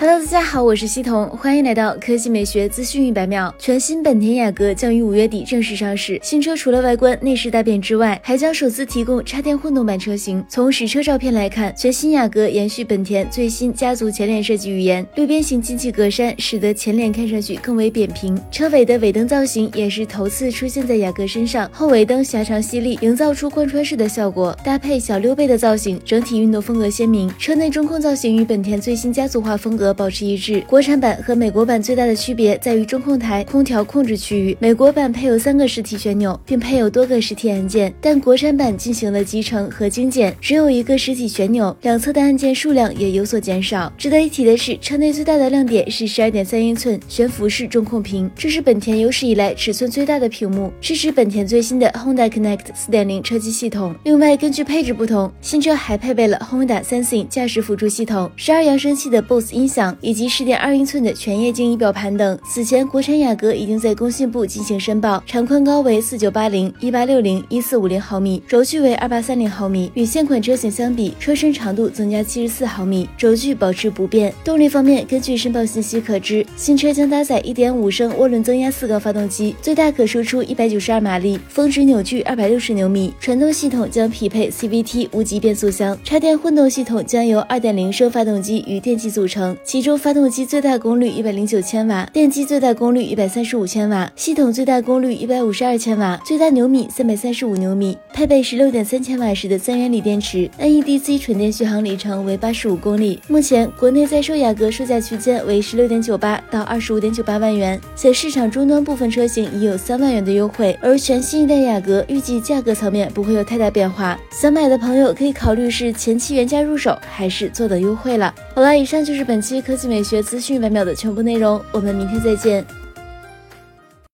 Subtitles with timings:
[0.00, 3.52] Hello，大家好，我是西彤，欢迎来到科技美学资讯一百秒。
[3.58, 6.20] 全新本田雅阁将于五月底正式上市。
[6.22, 10.44] 新车除了外观内饰大变之外，还将首次提供插电混动版车型。
[10.48, 18.40] 从实车照片来看，全新雅阁延续本田最新家族前脸设计语言，六边形进气格栅使得前脸看上去更为扁平。
[18.52, 27.28] 车尾的尾灯造型也是头次出现在雅阁身上，后尾灯狭长犀利，营造出贯穿式的效果，搭配小溜背的造型，整体运动风格鲜明。
[27.36, 29.87] 车内中控造型与本田最新家族化风格。
[29.92, 30.62] 保持一致。
[30.66, 34.56] 国产版和美国版最大的区别在于中控台、空调控制区域。
[34.60, 43.92] 美国版配有三个实体旋钮，并配有多个实体按键，但国产版进行了集成和精简，只有一个实体旋钮，两侧的按键数量也有所减少。
[43.96, 53.94] 值得一提的是，车内最大的亮点是十二点三英寸悬浮式中控屏，这是本田有史以来尺寸最大的屏幕，支持本田最新的 Honda Connect 四点零车机系统。
[54.04, 59.77] 另外，根据配置不同，新车还配备了 Honda Sensing 驾驶辅助系统，十二扬声器的 BOSE 音响。
[60.00, 62.38] 以及十点二英寸的全液晶仪表盘等。
[62.48, 69.90] 此前，国产雅阁已经在工信部进行申报，长宽高为四九八零、一八六零、一四五零毫米，轴距为二八三零毫米。
[69.94, 74.32] 与现款车型相比，车身长度增加七十四毫米，轴距保持不变。
[74.44, 83.12] 动力方面，根据申报信息可知，新车将搭载一点五升涡轮增压四缸发动机，最大可输出一百九十二马力，峰值扭矩二百六十牛米。
[83.20, 89.56] 传动系统将匹配 CVT 无级变速箱，插电混动系统将由二点零升发动机与电机组成。
[89.68, 103.20] 其中发动机最大功率一百零九千瓦，电机最大功率一百三十五千瓦，系统最大功率一百五十二千瓦，最大牛米三百三十五牛米，配备十六点三千瓦时的三元锂电池，NEDC 纯电续航里程为八十五公里。
[103.28, 114.18] 目前国内在售雅阁售价区间为十六点九八到二十五点九八万元，且市场终端部分车型已有三万元的优惠，而全新一代雅阁预计价格层面不会有太大变化。
[114.30, 118.34] 想买的朋友可以考虑是前期原价入手，还是做的优惠了。
[118.54, 122.64] 好了，以上就是本期科技美学资讯百秒的全部内容，我们明天再见。